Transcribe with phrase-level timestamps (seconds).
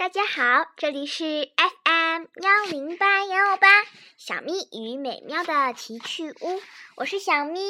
[0.00, 3.68] 大家好，这里是 FM 幺零八幺八
[4.16, 6.62] 小咪与美妙的奇趣屋，
[6.96, 7.60] 我是小咪。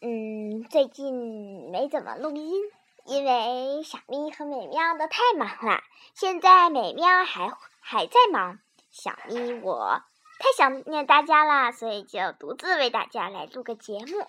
[0.00, 2.52] 嗯，最近没怎么录音，
[3.04, 5.82] 因为小咪和美妙都太忙了。
[6.14, 8.60] 现在美妙还还在忙，
[8.92, 10.04] 小咪我
[10.38, 14.28] 太想念大家啦，所以就独自为大家来录个节目。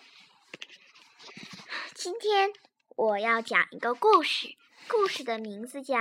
[1.93, 2.51] 今天
[2.95, 4.55] 我要讲一个故事。
[4.87, 5.95] 故事的名字叫《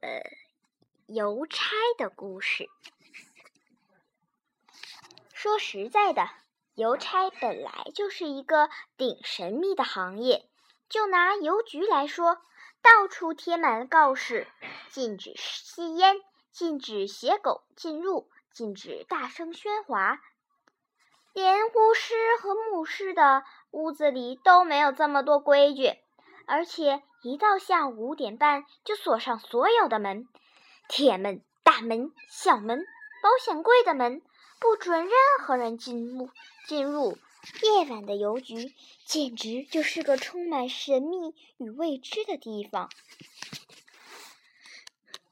[0.00, 0.22] 呃，
[1.06, 2.64] 邮差的故事》。
[5.32, 6.28] 说实在的，
[6.74, 10.48] 邮差本来就是一个顶神秘的行业。
[10.88, 12.42] 就拿邮局来说，
[12.82, 14.48] 到处贴满了告示，
[14.90, 16.16] 禁止吸烟，
[16.50, 20.20] 禁止携狗进入，禁止大声喧哗。
[21.34, 25.96] 连巫师和牧师的屋子里都没有这么多规矩。
[26.48, 30.26] 而且一到下午五点半就锁上所有的门，
[30.88, 32.84] 铁门、大门、小门、
[33.22, 34.22] 保险柜的门，
[34.58, 36.30] 不准任何人进入。
[36.66, 37.16] 进入
[37.62, 38.74] 夜晚的邮局
[39.06, 42.90] 简直就是个充满神秘与未知的地方。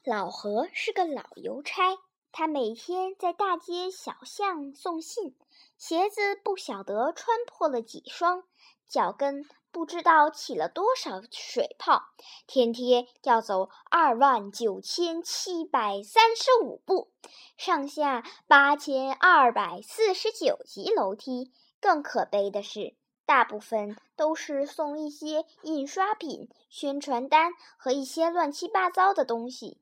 [0.03, 1.97] 老何是个老邮差，
[2.31, 5.35] 他每天在大街小巷送信，
[5.77, 8.43] 鞋子不晓得穿破了几双，
[8.87, 9.45] 脚跟。
[9.69, 12.01] 不知道起了多少水泡，
[12.47, 17.11] 天天要走二万九千七百三十五步，
[17.57, 21.51] 上下八千二百四十九级楼梯。
[21.79, 29.79] 更可悲的是，大部分都是送一些印刷品、宣传单和一些乱七八糟的东西，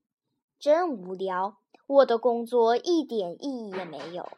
[0.59, 1.57] 真无聊。
[1.87, 4.29] 我的工作一点意义也没有。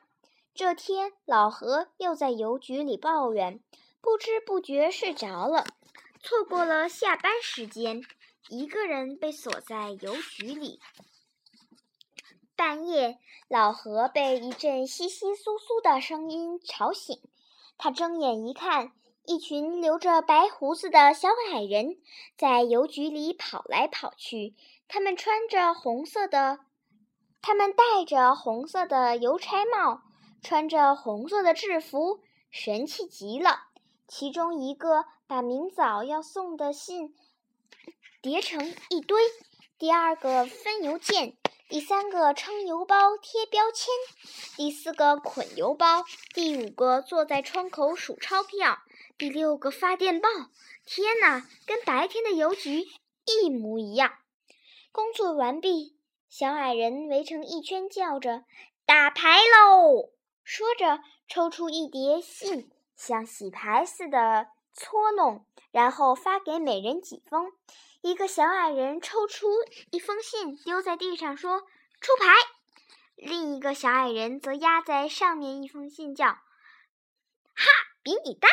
[0.54, 3.60] 这天，老何又在邮局里抱怨。
[4.02, 5.66] 不知不觉睡着了，
[6.22, 8.02] 错过了下班时间，
[8.50, 10.80] 一个人被锁在邮局里。
[12.56, 17.20] 半夜，老何被一阵窸窸窣窣的声音吵醒，
[17.78, 18.94] 他睁眼一看，
[19.26, 21.98] 一群留着白胡子的小矮人
[22.38, 24.56] 在邮局里跑来跑去。
[24.88, 26.60] 他们穿着红色的，
[27.42, 30.02] 他们戴着红色的邮差帽，
[30.42, 32.20] 穿着红色的制服，
[32.52, 33.62] 神气极了。
[34.08, 37.14] 其中一个把明早要送的信
[38.22, 39.22] 叠成一堆，
[39.78, 41.38] 第二个分邮件，
[41.68, 43.94] 第三个称邮包贴标签，
[44.56, 48.78] 第四个捆邮包，第五个坐在窗口数钞票，
[49.18, 50.30] 第六个发电报。
[50.86, 52.86] 天哪，跟白天的邮局
[53.26, 54.14] 一模一样。
[54.94, 55.97] 工作完毕，
[56.30, 58.44] 小矮人围成一圈，叫着
[58.86, 60.10] ：“打牌喽！”
[60.44, 62.72] 说着，抽出一叠信。
[62.96, 67.52] 像洗牌似的搓弄，然后发给每人几封。
[68.02, 69.48] 一个小矮人抽出
[69.92, 71.62] 一封信，丢在地上说
[72.02, 72.34] ：“出牌。”
[73.16, 76.26] 另一个小矮人则压在上面一封信，叫
[77.56, 77.66] ：“哈，
[78.04, 78.48] 比你大。”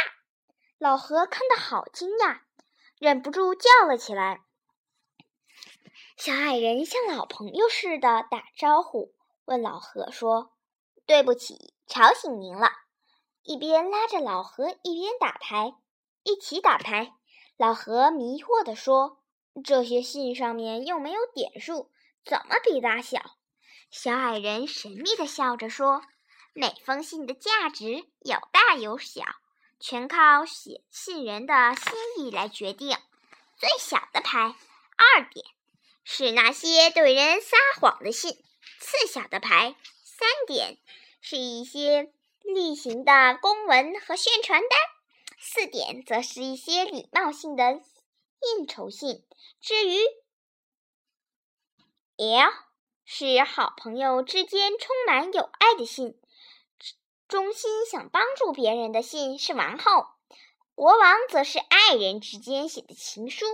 [0.79, 2.41] 老何看得好惊讶，
[2.99, 4.43] 忍不住叫了起来。
[6.17, 9.13] 小矮人像老朋友似的打招呼，
[9.45, 10.53] 问老何说
[11.07, 12.71] ：“对不起，吵醒您了。”
[13.43, 15.75] 一边拉着老何，一边打牌，
[16.23, 17.13] 一起打牌。
[17.57, 19.19] 老何迷惑地说
[19.63, 21.91] ：“这些信上面又没有点数，
[22.25, 23.21] 怎么比大小？”
[23.91, 26.03] 小矮人神秘地笑着说
[26.55, 29.23] ：“每封信的价值有大有小，
[29.79, 32.97] 全靠写信人的心意来决定。
[33.57, 34.41] 最小的牌
[34.97, 35.47] 二点，
[36.05, 38.35] 是那些对人撒谎的信；
[38.79, 40.79] 次小的牌三点，
[41.21, 42.13] 是一些……”
[42.47, 44.79] 例行的公文和宣传单，
[45.41, 47.81] 四点则是一些礼貌性的
[48.59, 49.25] 应酬信。
[49.63, 49.97] 至于
[52.19, 52.53] L，
[53.07, 56.21] 是好朋友之间充满友爱的信，
[57.29, 60.09] 衷心想帮助别人的信是王后。
[60.75, 63.47] 国王则是爱人之间写的情书。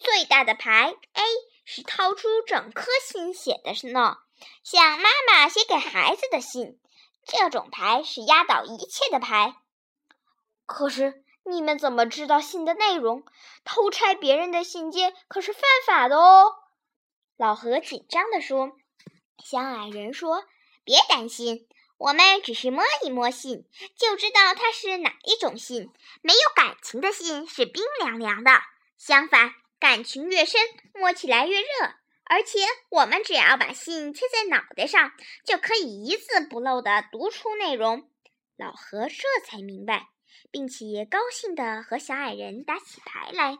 [0.00, 1.22] 最大的牌 A
[1.64, 4.18] 是掏出整颗心写的呢，
[4.62, 6.78] 像妈妈写给孩子的信。
[7.26, 9.56] 这种牌是压倒一切的牌。
[10.66, 13.24] 可是你们怎么知道信的内容？
[13.64, 16.54] 偷拆别人的信件可是犯法的哦！
[17.36, 18.72] 老何紧张地说。
[19.42, 20.44] 小矮人说
[20.84, 21.68] ：“别担心，
[21.98, 25.92] 我们只是摸一摸信，就知道它是哪一种信。
[26.22, 28.52] 没有感情的信是冰凉凉的，
[28.96, 30.58] 相反，感情越深，
[30.94, 31.66] 摸起来越热。”
[32.24, 35.12] 而且我们只要把信贴在脑袋上，
[35.44, 38.10] 就可以一字不漏地读出内容。
[38.56, 40.08] 老何这才明白，
[40.50, 43.58] 并且高兴地和小矮人打起牌来。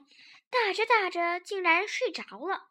[0.48, 2.68] 打着打着，竟然睡着了。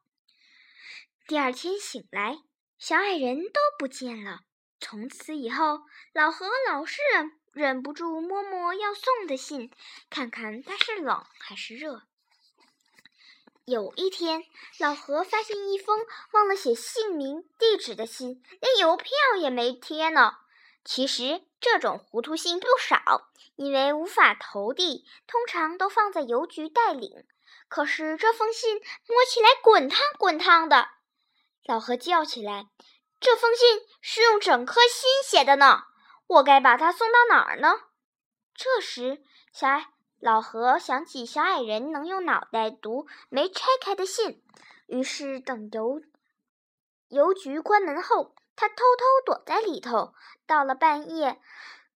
[1.27, 2.39] 第二天醒来，
[2.79, 4.39] 小矮人都不见了。
[4.79, 9.69] 从此以后，老何老是忍忍不住摸摸要送的信，
[10.09, 12.01] 看看它是冷还是热。
[13.65, 14.43] 有一天，
[14.77, 20.33] 老何发现一封忘了写姓名、地址的信，连邮票也没贴呢。
[20.83, 27.25] 其实这种糊涂信不少，因为无法投递，通常都放在邮局待领。
[27.69, 30.89] 可是这封信摸起来滚烫滚烫的，
[31.63, 32.67] 老何叫起来
[33.21, 35.83] ：“这封信是用整颗心写的呢，
[36.27, 37.75] 我该把它送到哪儿呢？”
[38.53, 39.23] 这时，
[39.53, 39.92] 小矮
[40.23, 44.41] 老何想起小矮人能用脑袋读没拆开的信，
[44.87, 46.01] 于是等邮
[47.09, 50.13] 邮局关门后，他偷偷躲在里头。
[50.47, 51.41] 到了半夜，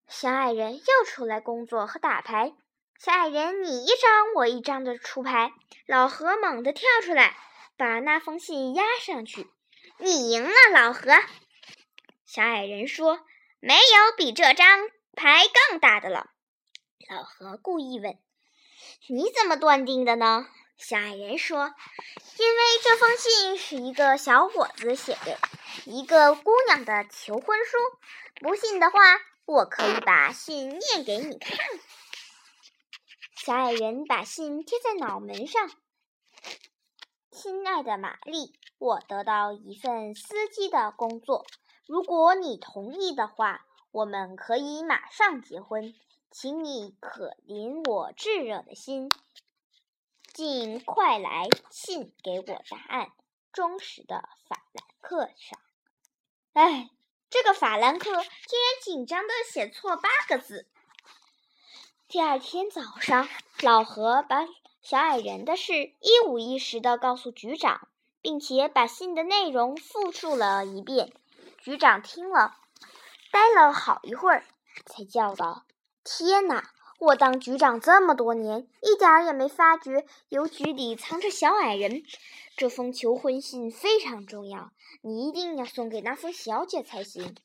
[0.10, 2.54] 小矮人又出来工作和打牌。
[3.00, 5.54] 小矮人你一张我一张的出牌，
[5.86, 7.38] 老何猛地跳出来，
[7.78, 9.48] 把那封信压上去。
[10.00, 11.14] 你赢了，老何。
[12.26, 13.22] 小矮人说
[13.62, 16.32] ：“没有比这张牌更大的了。”
[17.10, 18.18] 老何故意问
[19.08, 20.46] ：“你怎么断定的呢？”
[20.78, 21.74] 小矮人说
[22.38, 25.40] ：“因为这封信是一个小伙子写的，
[25.86, 27.78] 一个姑娘的求婚书。
[28.42, 29.00] 不信的话，
[29.46, 31.58] 我可以把信念给你看。”
[33.38, 35.72] 小矮人把信贴在脑门上。
[37.32, 41.46] 亲爱的玛丽，我得到一份司机的工作。
[41.88, 45.94] 如果你同意的话，我们可以马上结婚。
[46.40, 49.12] 请你可怜我炙热的心，
[50.36, 53.12] 尽快来信给我答案。
[53.52, 55.60] 忠实的法兰克上。
[56.54, 56.92] 哎，
[57.32, 60.68] 这个法兰克竟然紧张的写错八个字。
[62.08, 63.28] 第二天早上，
[63.64, 64.48] 老何把
[64.84, 67.88] 小矮人的事一五一十地告诉局长，
[68.22, 71.12] 并且把信的内容复述了一遍。
[71.58, 72.56] 局长听了，
[73.32, 74.46] 呆了好一会儿，
[74.86, 75.64] 才叫道
[76.10, 76.64] ：“天哪！
[77.00, 82.02] 我当局长这么多年，一点儿也没发觉邮局里藏着小矮人。
[82.56, 84.72] 这封求婚信非常重要，
[85.02, 87.36] 你一定要送给那封小姐才行。”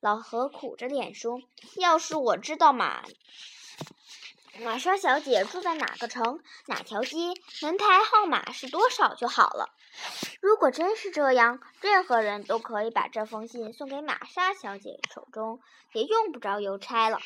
[0.00, 1.40] 老何苦着脸说
[1.80, 3.02] ：“要是我知道嘛。”
[4.60, 6.40] 玛莎小姐住在哪个城？
[6.66, 7.16] 哪条街？
[7.62, 9.70] 门牌号码是多少就好了。
[10.42, 15.60] 如果真是这样，任何人都可以把这封信送给玛莎小姐手中，
[15.94, 17.18] 也用不着邮差了。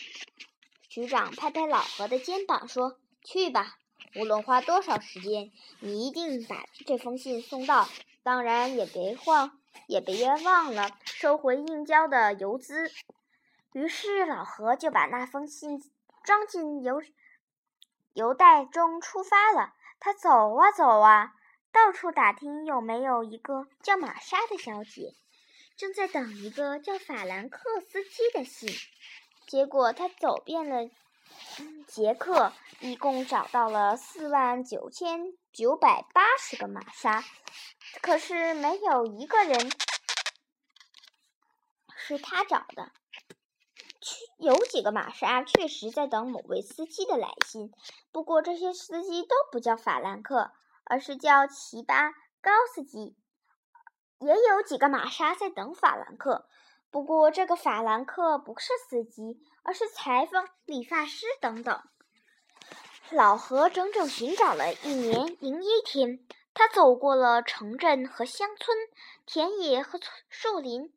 [0.95, 3.79] 局长拍拍老何的肩膀说：“去吧，
[4.15, 5.51] 无论花多少时间，
[5.81, 7.89] 你一定把这封信送到。
[8.23, 9.59] 当然，也别忘，
[9.89, 12.93] 也别忘了收回应交的邮资。”
[13.75, 15.83] 于是，老何就把那封信
[16.23, 17.03] 装进邮。
[18.13, 21.33] 邮袋中出发了，他走啊走啊，
[21.73, 25.17] 到处打听有没有一个叫玛莎的小姐，
[25.77, 28.71] 正在等一个叫法兰克斯基的信。
[29.47, 30.91] 结果他走遍了
[31.87, 37.23] 捷克，一共找到了四万九千九百八十个玛莎，
[38.01, 39.71] 可是没有一个人
[41.97, 42.91] 是他找的。
[44.39, 47.73] 有几个玛莎确实在等某位司机的来信，
[48.13, 50.53] 不过这些司机都不叫法兰克，
[50.85, 52.11] 而是叫齐巴
[52.43, 53.17] 高斯基。
[54.19, 56.49] 也有几个玛莎在等法兰克，
[56.95, 61.83] 不过这个法兰克不是司机，而是裁缝、理发师等等。
[63.11, 66.25] 老何整整寻找了一年零一天，
[66.55, 68.79] 他走过了城镇和乡村，
[69.27, 69.99] 田野和
[70.29, 70.95] 树林，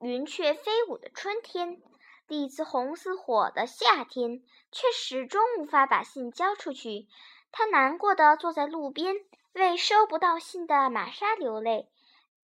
[0.00, 1.82] 云雀飞舞的春天。
[2.26, 4.42] 栗子红似火的夏天，
[4.72, 7.08] 却始终无法把信交出去。
[7.52, 9.16] 他难过的坐在路边，
[9.52, 11.90] 为收不到信的玛莎流泪，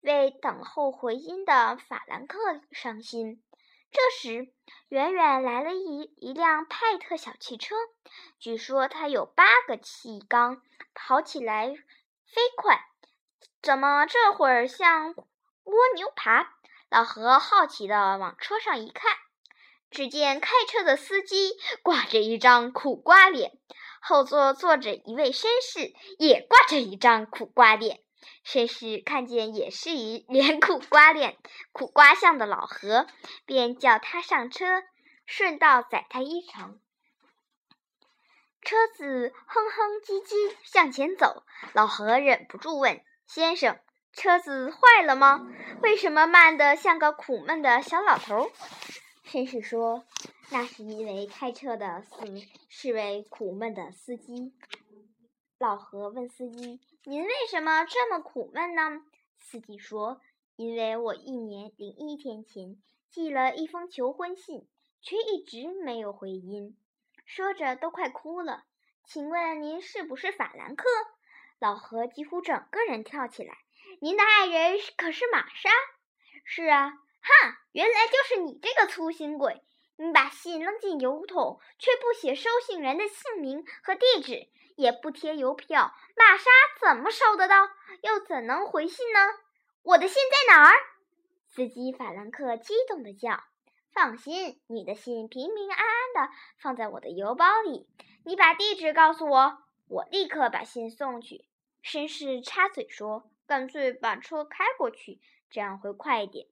[0.04, 2.38] 为等候回音的法兰克
[2.72, 3.42] 伤心。
[3.90, 4.52] 这时，
[4.88, 7.74] 远远来了一一辆派特小汽车，
[8.38, 10.60] 据说它有八个气缸，
[10.92, 11.68] 跑起来
[12.26, 12.84] 飞快。
[13.62, 16.54] 怎么这会儿像蜗牛爬？
[16.90, 19.10] 老何好奇的往车上一看。
[19.90, 23.58] 只见开车的司机挂着一张苦瓜脸，
[24.02, 28.03] 后座坐着一位绅士，也挂着一张苦瓜脸。
[28.44, 31.36] 绅士看见也是一 脸苦瓜脸、
[31.72, 33.06] 苦瓜相的老何，
[33.46, 34.82] 便叫他上车，
[35.26, 36.80] 顺道载他一程。
[38.62, 43.78] 车子哼哼唧唧向前走，老何忍不住问：“先生，
[44.12, 45.46] 车子坏了吗？
[45.82, 48.50] 为什么慢得像个苦闷的小老头？”
[49.28, 50.06] 绅士说
[50.50, 52.16] ：“那是因为开车的司
[52.70, 54.54] 是位苦闷的司机。”
[55.58, 59.02] 老何问司机：“您为什么这么苦闷呢？
[59.36, 60.22] 司机说
[60.56, 64.66] ：“因为我一年零一天前寄了一封求婚信，
[65.02, 66.74] 却一直没有回音。”
[67.26, 68.64] 说着都快哭了。
[69.04, 70.86] 请问您是不是法兰克？
[71.58, 73.58] 老何几乎整个人跳起来。
[74.00, 75.68] 您的爱人可是玛莎？
[76.42, 76.88] 是啊。
[76.88, 79.62] 哈，原来就是你这个粗心鬼！
[79.96, 86.50] 你把信扔进邮筒，却不写收信人的姓名和地址，也不贴邮票，玛莎
[86.80, 87.68] 怎么收得到？
[88.02, 89.18] 又怎能回信呢？
[89.82, 90.74] 我的信在哪儿？
[91.48, 93.44] 司机法兰克激动地叫
[93.92, 97.86] ：“放心，你的信平平安安地放在我的邮包里。
[98.24, 101.44] 你把地址告诉我，我立刻把信送去。”
[101.84, 106.46] 绅士插嘴说：“干脆把车开过去，这样会快一点。”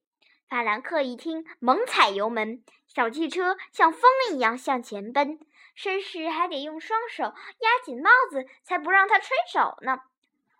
[0.47, 4.01] 法兰克一听，猛踩油门，小汽车像风
[4.31, 5.39] 一样向前奔。
[5.75, 9.99] 绅士还得用双手压紧帽子，才不让它吹走呢。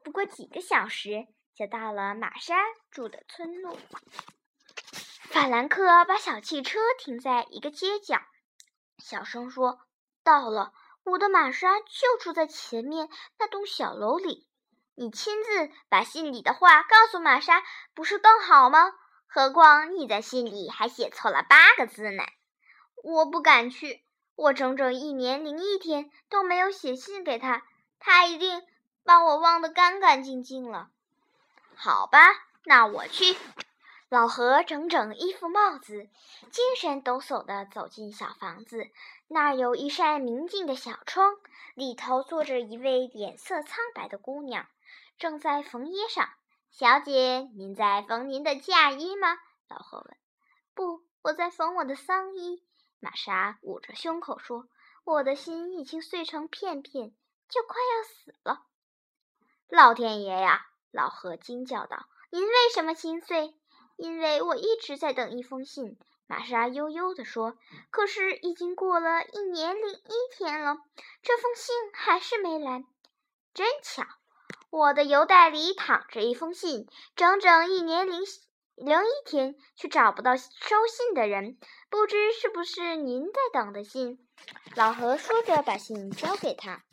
[0.03, 2.55] 不过几个小时就到了玛莎
[2.91, 3.77] 住的村落。
[5.29, 8.21] 法兰克把小汽车停在一个街角，
[8.97, 9.79] 小声说
[10.23, 14.47] ：“到了，我的玛莎就住在前面那栋小楼里。
[14.95, 18.93] 你亲自把信里的话告诉玛莎，不是更好吗？”
[19.25, 22.23] 何况你在信里还写错了八个字呢！
[23.03, 24.03] 我不敢去，
[24.35, 27.63] 我整整一年零一天都没有写信给他，
[27.99, 28.63] 他一定
[29.03, 30.89] 把我忘得干干净净了。
[31.75, 32.19] 好吧，
[32.65, 33.35] 那我去。
[34.09, 36.07] 老何整整一副帽子，
[36.51, 38.87] 精神抖擞地走进小房子，
[39.27, 41.35] 那儿有一扇明净的小窗，
[41.73, 44.67] 里头坐着一位脸色苍白的姑娘，
[45.17, 46.29] 正在缝衣裳。
[46.69, 49.37] 小姐，您在缝您的嫁衣吗？
[49.67, 50.17] 老何问。
[50.75, 52.63] 不，我在缝我的丧衣。
[53.03, 54.69] 玛莎捂着胸口说
[55.03, 57.13] ：“我的心已经碎成片片，
[57.49, 58.63] 就快要死了。”
[59.67, 60.67] 老天爷呀！
[60.89, 63.59] 老何惊叫道：“您为什么心碎？”
[63.97, 65.99] 因为我一直在等一封信。
[66.27, 67.57] 玛莎悠悠地说
[67.91, 70.77] ：“可是已经过了一年零一天了，
[71.21, 72.85] 这封信还是没来。
[73.53, 74.05] 真巧。”
[74.71, 78.21] 我的邮袋里躺着一封信，整整一年零
[78.75, 81.59] 零一天，却找不到收信的人，
[81.93, 84.17] 不知是不是您在等的信？
[84.75, 86.83] 老何说着，把信交给他。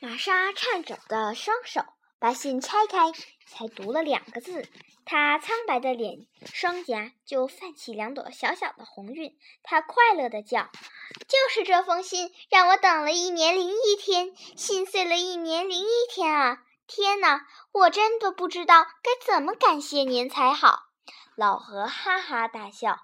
[0.00, 1.80] 玛莎颤抖的双手
[2.18, 3.12] 把信拆开，
[3.46, 4.68] 才读了两个字。
[5.04, 9.38] 她苍白的脸，双颊就泛起两朵小小的红晕。
[9.62, 10.70] 她快乐地叫。
[11.28, 16.64] 就是这封信让我等了一年零一天，心碎了一年零一天啊！
[16.88, 20.89] 天哪，我真的不知道该怎么感谢您才好。
[21.36, 23.00] 老何哈哈大笑：“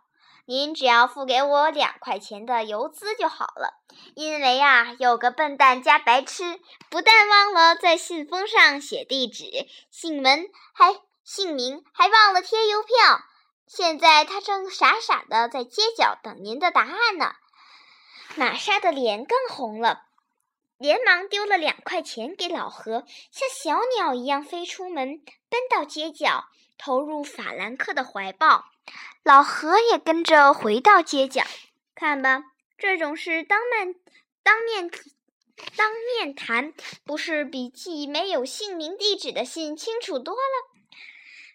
[0.47, 3.81] 您只要付给我两块钱的邮资就好了。
[4.15, 6.61] 因为啊，有个笨蛋加白痴，
[6.91, 12.95] 不但忘了在信封上写地址、姓名，还姓名，还忘了贴邮票。
[13.67, 17.35] 现在他正傻傻的在街角等您的答案呢。”
[18.37, 20.03] 玛莎的脸更红了，
[20.77, 26.45] 连忙丢了两块钱给老何，像小鸟一样飞出门，奔到街角，
[26.79, 28.67] 投入法兰克的怀抱。
[29.23, 31.43] 老何也跟着回到街角。
[31.95, 32.45] 看吧，
[32.79, 33.95] 这种事当面
[34.43, 34.91] 当面
[35.77, 36.73] 当面谈，
[37.05, 40.41] 不是比寄没有姓名地址的信清楚多了？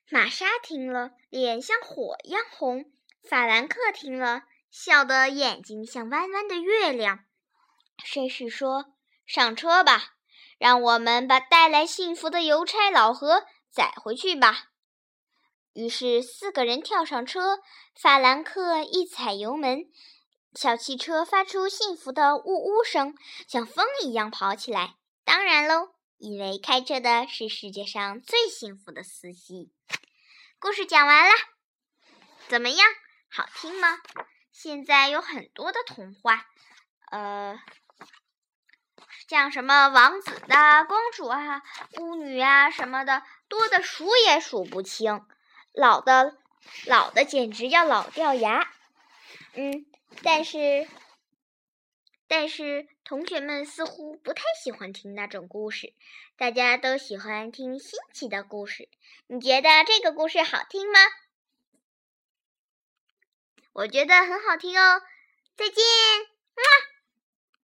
[0.09, 2.83] 玛莎听了，脸像火一样红；
[3.23, 4.43] 法兰克听了。
[4.71, 7.25] 笑得眼睛像弯弯的月亮。
[8.05, 8.93] 绅士说
[9.27, 10.13] ：“上车吧，
[10.57, 14.69] 让我们把带来幸福的邮差老何载回去吧。”
[15.73, 17.59] 于是四个人跳上车。
[17.93, 19.85] 法兰克一踩油门，
[20.53, 23.15] 小汽车发出幸福的呜呜声，
[23.47, 24.95] 像风一样跑起来。
[25.23, 29.71] 当然喽，因为开车的是世界上最幸福的司机。
[30.57, 31.31] 故事讲完了，
[32.47, 32.87] 怎么样？
[33.29, 33.99] 好听吗？
[34.51, 36.45] 现在有很多的童话，
[37.11, 37.59] 呃，
[39.27, 41.61] 像什么王子的、公主啊、
[41.99, 45.25] 巫女啊什么的，多的数也数不清。
[45.73, 46.37] 老的，
[46.85, 48.71] 老的简直要老掉牙。
[49.53, 49.85] 嗯，
[50.23, 50.87] 但是，
[52.27, 55.93] 但是同学们似乎不太喜欢听那种故事，
[56.37, 58.89] 大家都喜欢听新奇的故事。
[59.27, 60.99] 你觉得这个故事好听吗？
[63.73, 65.01] 我觉得很好听哦，
[65.55, 67.00] 再见，么。